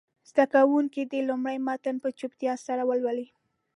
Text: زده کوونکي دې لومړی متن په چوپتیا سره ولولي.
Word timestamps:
زده 0.29 0.45
کوونکي 0.53 1.01
دې 1.11 1.21
لومړی 1.29 1.57
متن 1.67 1.95
په 2.03 2.09
چوپتیا 2.19 2.53
سره 2.67 2.81
ولولي. 2.89 3.27